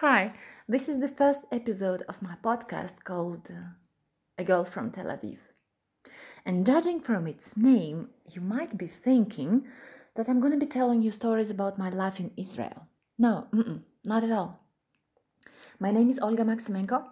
Hi, 0.00 0.34
this 0.68 0.90
is 0.90 1.00
the 1.00 1.08
first 1.08 1.40
episode 1.50 2.02
of 2.06 2.20
my 2.20 2.34
podcast 2.44 3.02
called 3.02 3.48
uh, 3.50 3.76
A 4.36 4.44
Girl 4.44 4.62
from 4.62 4.90
Tel 4.90 5.06
Aviv. 5.06 5.38
And 6.44 6.66
judging 6.66 7.00
from 7.00 7.26
its 7.26 7.56
name, 7.56 8.10
you 8.30 8.42
might 8.42 8.76
be 8.76 8.88
thinking 8.88 9.66
that 10.14 10.28
I'm 10.28 10.38
going 10.38 10.52
to 10.52 10.58
be 10.58 10.66
telling 10.66 11.00
you 11.00 11.10
stories 11.10 11.48
about 11.48 11.78
my 11.78 11.88
life 11.88 12.20
in 12.20 12.30
Israel. 12.36 12.88
No, 13.18 13.46
not 14.04 14.22
at 14.22 14.30
all. 14.30 14.60
My 15.80 15.92
name 15.92 16.10
is 16.10 16.18
Olga 16.18 16.44
Maksymenko. 16.44 17.02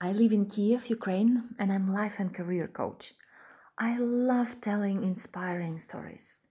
I 0.00 0.10
live 0.10 0.32
in 0.32 0.46
Kiev, 0.46 0.90
Ukraine, 0.90 1.54
and 1.56 1.72
I'm 1.72 1.86
life 1.86 2.18
and 2.18 2.34
career 2.34 2.66
coach. 2.66 3.14
I 3.78 3.96
love 3.96 4.60
telling 4.60 5.04
inspiring 5.04 5.78
stories. 5.78 6.47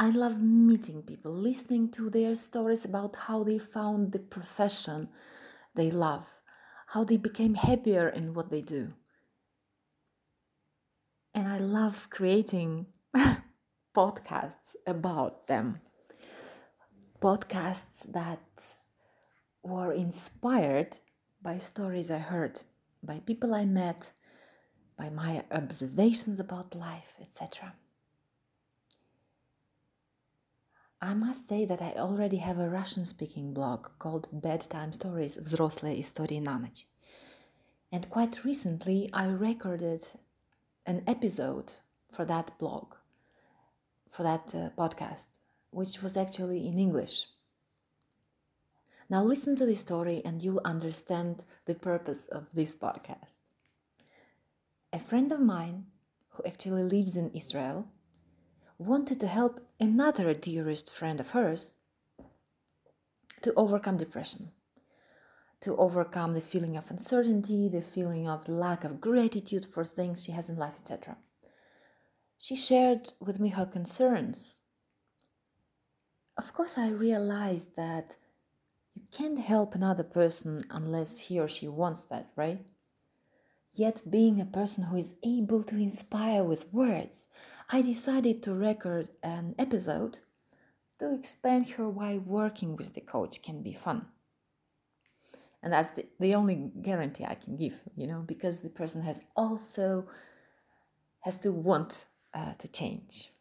I 0.00 0.10
love 0.10 0.40
meeting 0.40 1.02
people, 1.02 1.32
listening 1.32 1.90
to 1.90 2.08
their 2.08 2.36
stories 2.36 2.84
about 2.84 3.16
how 3.26 3.42
they 3.42 3.58
found 3.58 4.12
the 4.12 4.20
profession 4.20 5.08
they 5.74 5.90
love, 5.90 6.24
how 6.88 7.02
they 7.02 7.16
became 7.16 7.56
happier 7.56 8.08
in 8.08 8.32
what 8.32 8.48
they 8.48 8.60
do. 8.60 8.92
And 11.34 11.48
I 11.48 11.58
love 11.58 12.06
creating 12.10 12.86
podcasts 13.96 14.76
about 14.86 15.48
them. 15.48 15.80
Podcasts 17.20 18.12
that 18.12 18.76
were 19.64 19.92
inspired 19.92 20.98
by 21.42 21.58
stories 21.58 22.08
I 22.08 22.18
heard, 22.18 22.62
by 23.02 23.18
people 23.18 23.52
I 23.52 23.64
met, 23.64 24.12
by 24.96 25.10
my 25.10 25.42
observations 25.50 26.38
about 26.38 26.76
life, 26.76 27.16
etc. 27.20 27.74
I 31.01 31.13
must 31.13 31.47
say 31.47 31.65
that 31.65 31.81
I 31.81 31.93
already 31.97 32.37
have 32.37 32.59
a 32.59 32.69
Russian 32.69 33.05
speaking 33.05 33.53
blog 33.53 33.89
called 33.99 34.29
Bedtime 34.31 34.93
Stories 34.93 35.37
Взрослые 35.37 35.99
истории 35.99 36.39
на 36.39 36.57
ночь. 36.59 36.87
And 37.91 38.09
quite 38.09 38.43
recently 38.45 39.09
I 39.11 39.25
recorded 39.27 40.01
an 40.85 41.03
episode 41.05 41.73
for 42.09 42.25
that 42.25 42.57
blog, 42.57 42.95
for 44.09 44.23
that 44.23 44.55
uh, 44.55 44.69
podcast, 44.77 45.39
which 45.71 46.01
was 46.01 46.15
actually 46.15 46.65
in 46.67 46.79
English. 46.79 47.27
Now 49.09 49.23
listen 49.23 49.55
to 49.57 49.65
this 49.65 49.81
story 49.81 50.21
and 50.23 50.41
you'll 50.41 50.61
understand 50.63 51.43
the 51.65 51.75
purpose 51.75 52.27
of 52.27 52.51
this 52.53 52.75
podcast. 52.75 53.35
A 54.91 54.99
friend 54.99 55.31
of 55.31 55.39
mine 55.39 55.87
who 56.29 56.43
actually 56.45 56.83
lives 56.83 57.15
in 57.15 57.29
Israel 57.31 57.87
wanted 58.78 59.18
to 59.20 59.26
help 59.26 59.66
another 59.80 60.32
dearest 60.32 60.92
friend 60.92 61.18
of 61.20 61.30
hers 61.30 61.74
to 63.42 63.52
overcome 63.54 63.96
depression, 63.96 64.52
to 65.60 65.76
overcome 65.76 66.34
the 66.34 66.40
feeling 66.40 66.76
of 66.76 66.90
uncertainty, 66.90 67.68
the 67.68 67.82
feeling 67.82 68.28
of 68.28 68.48
lack 68.48 68.84
of 68.84 69.00
gratitude 69.00 69.66
for 69.66 69.84
things 69.84 70.24
she 70.24 70.32
has 70.32 70.48
in 70.48 70.56
life, 70.56 70.74
etc. 70.80 71.16
She 72.38 72.54
shared 72.54 73.12
with 73.20 73.40
me 73.40 73.48
her 73.50 73.66
concerns. 73.66 74.60
Of 76.36 76.54
course, 76.54 76.78
I 76.78 76.88
realized 76.90 77.74
that 77.74 78.16
you 78.94 79.02
can't 79.10 79.40
help 79.40 79.74
another 79.74 80.04
person 80.04 80.64
unless 80.70 81.18
he 81.18 81.40
or 81.40 81.48
she 81.48 81.66
wants 81.66 82.04
that, 82.04 82.30
right? 82.36 82.64
Yet, 83.72 84.02
being 84.08 84.40
a 84.40 84.46
person 84.46 84.84
who 84.84 84.96
is 84.96 85.14
able 85.24 85.62
to 85.64 85.76
inspire 85.76 86.42
with 86.42 86.72
words, 86.72 87.26
I 87.70 87.82
decided 87.82 88.42
to 88.44 88.54
record 88.54 89.10
an 89.22 89.54
episode 89.58 90.20
to 90.98 91.14
explain 91.14 91.64
her 91.64 91.88
why 91.88 92.16
working 92.16 92.76
with 92.76 92.94
the 92.94 93.02
coach 93.02 93.42
can 93.42 93.62
be 93.62 93.74
fun. 93.74 94.06
And 95.62 95.72
that's 95.72 95.90
the, 95.90 96.06
the 96.18 96.34
only 96.34 96.70
guarantee 96.80 97.24
I 97.24 97.34
can 97.34 97.56
give, 97.56 97.82
you 97.94 98.06
know, 98.06 98.24
because 98.26 98.60
the 98.60 98.70
person 98.70 99.02
has 99.02 99.20
also 99.36 100.06
has 101.20 101.36
to 101.38 101.52
want 101.52 102.06
uh, 102.32 102.54
to 102.54 102.68
change. 102.68 103.32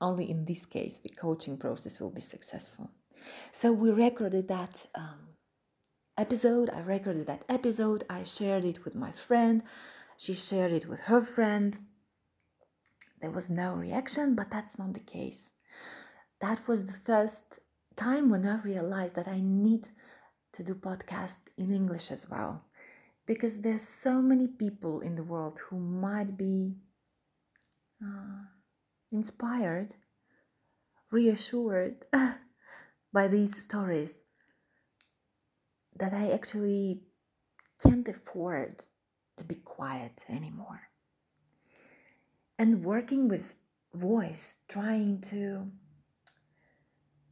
Only 0.00 0.30
in 0.30 0.44
this 0.44 0.66
case, 0.66 0.98
the 0.98 1.08
coaching 1.08 1.56
process 1.56 2.00
will 2.00 2.10
be 2.10 2.20
successful. 2.20 2.90
So 3.52 3.72
we 3.72 3.90
recorded 3.90 4.48
that 4.48 4.86
um, 4.94 5.36
episode. 6.18 6.70
I 6.70 6.80
recorded 6.80 7.26
that 7.28 7.44
episode. 7.48 8.04
I 8.10 8.24
shared 8.24 8.64
it 8.64 8.84
with 8.84 8.94
my 8.94 9.10
friend. 9.10 9.62
She 10.16 10.34
shared 10.34 10.72
it 10.72 10.86
with 10.86 11.00
her 11.00 11.20
friend. 11.20 11.78
There 13.20 13.30
was 13.30 13.50
no 13.50 13.74
reaction, 13.74 14.34
but 14.34 14.50
that's 14.50 14.78
not 14.78 14.94
the 14.94 15.00
case. 15.00 15.52
That 16.40 16.66
was 16.66 16.86
the 16.86 17.00
first 17.04 17.58
time 17.96 18.30
when 18.30 18.46
I 18.46 18.60
realized 18.62 19.14
that 19.16 19.28
I 19.28 19.40
need 19.40 19.88
to 20.54 20.62
do 20.62 20.74
podcast 20.74 21.38
in 21.58 21.70
English 21.70 22.10
as 22.10 22.28
well. 22.30 22.64
Because 23.26 23.60
there's 23.60 23.86
so 23.86 24.22
many 24.22 24.48
people 24.48 25.00
in 25.00 25.14
the 25.14 25.22
world 25.22 25.60
who 25.68 25.78
might 25.78 26.36
be 26.36 26.76
uh, 28.02 28.44
inspired, 29.12 29.94
reassured 31.10 32.04
by 33.12 33.28
these 33.28 33.62
stories 33.62 34.20
that 35.96 36.14
I 36.14 36.30
actually 36.30 37.02
can't 37.82 38.08
afford 38.08 38.82
to 39.36 39.44
be 39.44 39.56
quiet 39.56 40.24
anymore. 40.28 40.89
And 42.60 42.84
working 42.84 43.26
with 43.26 43.56
voice, 43.94 44.56
trying 44.68 45.22
to 45.30 45.70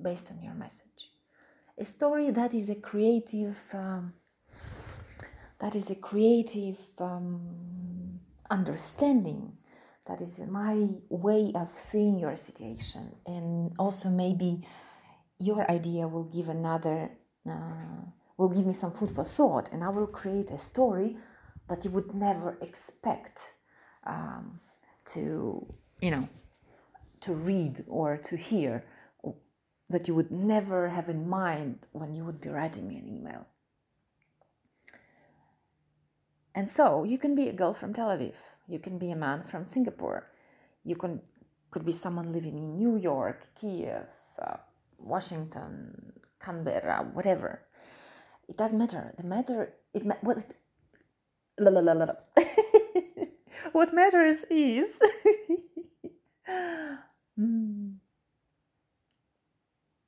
based 0.00 0.30
on 0.30 0.40
your 0.40 0.54
message. 0.54 1.10
A 1.76 1.84
story 1.84 2.30
that 2.30 2.54
is 2.54 2.70
a 2.70 2.76
creative 2.76 3.58
um, 3.74 4.12
that 5.58 5.74
is 5.74 5.90
a 5.90 5.96
creative 5.96 6.78
um, 7.00 8.20
understanding 8.48 9.54
that 10.06 10.20
is 10.20 10.38
my 10.38 10.86
way 11.08 11.50
of 11.56 11.68
seeing 11.76 12.16
your 12.16 12.36
situation 12.36 13.16
and 13.26 13.72
also 13.76 14.08
maybe 14.08 14.64
your 15.40 15.68
idea 15.68 16.06
will 16.06 16.30
give 16.36 16.48
another 16.48 17.10
uh, 17.44 18.02
will 18.40 18.48
give 18.56 18.66
me 18.66 18.72
some 18.82 18.92
food 18.98 19.10
for 19.10 19.24
thought 19.24 19.70
and 19.72 19.84
i 19.84 19.88
will 19.88 20.06
create 20.06 20.50
a 20.50 20.58
story 20.58 21.16
that 21.68 21.84
you 21.84 21.90
would 21.90 22.14
never 22.14 22.58
expect 22.60 23.52
um, 24.06 24.60
to 25.04 25.22
you 26.00 26.10
know 26.10 26.28
to 27.20 27.34
read 27.34 27.84
or 27.86 28.16
to 28.16 28.36
hear 28.36 28.84
that 29.90 30.06
you 30.06 30.14
would 30.14 30.30
never 30.30 30.88
have 30.88 31.08
in 31.08 31.28
mind 31.28 31.86
when 31.92 32.14
you 32.14 32.24
would 32.24 32.40
be 32.40 32.48
writing 32.48 32.88
me 32.88 32.96
an 32.96 33.08
email. 33.08 33.46
And 36.54 36.68
so 36.68 37.04
you 37.04 37.18
can 37.18 37.34
be 37.34 37.48
a 37.48 37.52
girl 37.52 37.72
from 37.72 37.92
Tel 37.92 38.08
Aviv, 38.08 38.34
you 38.66 38.78
can 38.78 38.98
be 38.98 39.10
a 39.10 39.16
man 39.16 39.42
from 39.42 39.64
Singapore, 39.64 40.30
you 40.84 40.96
can 40.96 41.20
could 41.70 41.84
be 41.84 41.92
someone 41.92 42.32
living 42.32 42.58
in 42.58 42.76
New 42.76 42.96
York, 42.96 43.46
Kiev, 43.60 44.08
uh, 44.42 44.56
Washington, 44.98 46.12
Canberra, 46.40 47.08
whatever 47.12 47.62
it 48.50 48.56
doesn't 48.56 48.78
matter. 48.78 49.14
The 49.16 49.22
matter 49.22 49.72
it 49.94 50.04
ma- 50.04 50.20
what 50.22 50.44
la, 51.58 51.70
la, 51.70 51.80
la, 51.80 51.92
la. 51.92 52.14
what 53.72 53.94
matters 53.94 54.44
is 54.50 55.00
mm. 57.38 57.94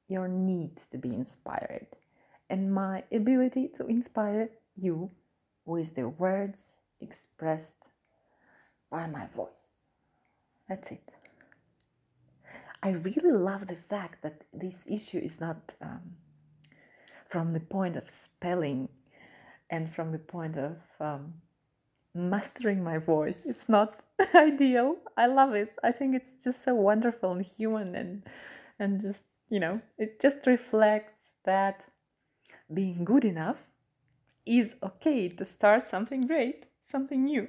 your 0.08 0.28
need 0.28 0.76
to 0.90 0.98
be 0.98 1.14
inspired 1.14 1.86
and 2.50 2.74
my 2.74 3.04
ability 3.12 3.68
to 3.76 3.86
inspire 3.86 4.50
you 4.76 5.10
with 5.64 5.94
the 5.94 6.08
words 6.08 6.78
expressed 7.00 7.90
by 8.90 9.06
my 9.06 9.26
voice. 9.28 9.86
That's 10.68 10.90
it. 10.90 11.12
I 12.82 12.90
really 12.90 13.30
love 13.30 13.68
the 13.68 13.76
fact 13.76 14.22
that 14.22 14.42
this 14.52 14.84
issue 14.88 15.18
is 15.18 15.40
not 15.40 15.74
um, 15.80 16.16
from 17.32 17.54
the 17.54 17.60
point 17.60 17.96
of 17.96 18.10
spelling 18.10 18.90
and 19.70 19.90
from 19.90 20.12
the 20.12 20.18
point 20.18 20.58
of 20.58 20.82
um, 21.00 21.32
mastering 22.14 22.84
my 22.84 22.98
voice. 22.98 23.46
It's 23.46 23.70
not 23.70 24.02
ideal. 24.34 24.96
I 25.16 25.28
love 25.28 25.54
it. 25.54 25.70
I 25.82 25.92
think 25.92 26.14
it's 26.14 26.44
just 26.44 26.62
so 26.62 26.74
wonderful 26.74 27.32
and 27.32 27.42
human 27.42 27.94
and 27.94 28.22
and 28.78 29.00
just, 29.00 29.24
you 29.48 29.60
know, 29.60 29.80
it 29.96 30.20
just 30.20 30.46
reflects 30.46 31.36
that 31.44 31.86
being 32.72 33.04
good 33.04 33.24
enough 33.24 33.64
is 34.44 34.76
okay 34.82 35.28
to 35.28 35.44
start 35.44 35.82
something 35.84 36.26
great, 36.26 36.66
something 36.82 37.24
new. 37.24 37.48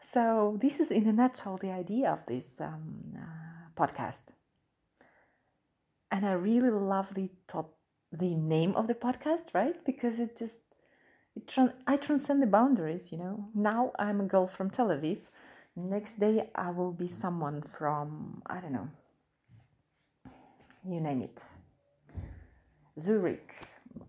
So, 0.00 0.56
this 0.60 0.80
is 0.80 0.90
in 0.90 1.08
a 1.08 1.12
nutshell 1.12 1.56
the 1.56 1.70
idea 1.70 2.10
of 2.12 2.26
this 2.26 2.60
um, 2.60 3.14
uh, 3.16 3.70
podcast. 3.74 4.34
And 6.10 6.26
I 6.26 6.32
really 6.32 6.70
love 6.70 7.14
the 7.14 7.30
top, 7.48 7.74
the 8.18 8.34
name 8.34 8.74
of 8.76 8.86
the 8.88 8.94
podcast, 8.94 9.54
right? 9.54 9.76
Because 9.84 10.20
it 10.20 10.36
just, 10.36 10.60
it 11.36 11.46
tran- 11.46 11.74
I 11.86 11.96
transcend 11.96 12.42
the 12.42 12.46
boundaries, 12.46 13.12
you 13.12 13.18
know. 13.18 13.48
Now 13.54 13.92
I'm 13.98 14.20
a 14.20 14.24
girl 14.24 14.46
from 14.46 14.70
Tel 14.70 14.88
Aviv. 14.88 15.18
Next 15.76 16.20
day 16.20 16.50
I 16.54 16.70
will 16.70 16.92
be 16.92 17.08
someone 17.08 17.62
from, 17.62 18.42
I 18.46 18.60
don't 18.60 18.72
know, 18.72 18.88
you 20.86 21.00
name 21.00 21.22
it, 21.22 21.42
Zurich 22.98 23.54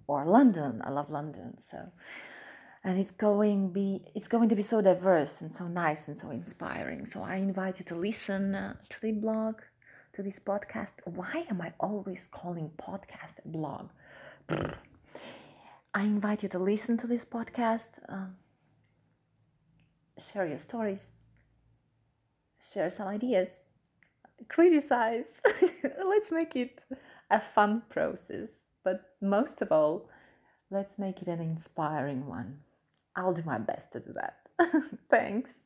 or 0.08 0.26
London. 0.26 0.82
I 0.84 0.92
love 0.92 1.10
London, 1.10 1.58
so 1.58 1.92
and 2.86 3.00
it's 3.00 3.12
going 3.12 3.72
be 3.72 4.02
it's 4.14 4.28
going 4.28 4.48
to 4.48 4.56
be 4.56 4.62
so 4.62 4.80
diverse 4.80 5.42
and 5.42 5.52
so 5.52 5.68
nice 5.68 6.08
and 6.08 6.18
so 6.18 6.30
inspiring. 6.30 7.06
So 7.08 7.24
I 7.24 7.38
invite 7.38 7.80
you 7.80 7.86
to 7.86 7.96
listen 7.96 8.54
uh, 8.54 8.76
to 8.90 9.02
the 9.02 9.12
blog, 9.14 9.56
to 10.16 10.24
this 10.24 10.40
podcast. 10.40 10.94
Why 11.04 11.46
am 11.50 11.62
I 11.62 11.74
always 11.78 12.28
calling 12.32 12.72
podcast 12.78 13.36
blog? 13.44 13.90
I 14.50 16.04
invite 16.04 16.42
you 16.42 16.50
to 16.50 16.60
listen 16.60 16.96
to 16.98 17.08
this 17.08 17.26
podcast. 17.26 18.00
Uh, 18.08 18.28
share 20.18 20.48
your 20.48 20.58
stories. 20.58 21.12
Share 22.62 22.90
some 22.90 23.10
ideas. 23.10 23.66
Criticize. 24.48 25.42
Let's 25.84 26.32
make 26.32 26.56
it 26.56 26.86
a 27.30 27.42
fun 27.42 27.84
process. 27.90 28.72
But 28.86 29.02
most 29.22 29.62
of 29.62 29.72
all, 29.72 30.10
let's 30.70 31.00
make 31.00 31.24
it 31.24 31.28
an 31.28 31.42
inspiring 31.42 32.28
one. 32.28 32.60
I'll 33.16 33.34
do 33.34 33.42
my 33.44 33.58
best 33.58 33.92
to 33.94 34.00
do 34.00 34.14
that. 34.14 34.48
Thanks. 35.10 35.65